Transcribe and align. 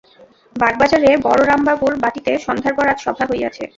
বাগবাজারে 0.55 1.09
বলরামবাবুর 1.25 1.93
বাটীতে 2.03 2.31
সন্ধ্যার 2.45 2.73
পর 2.77 2.85
আজ 2.87 2.99
সভা 3.05 3.23
হইয়াছে। 3.29 3.63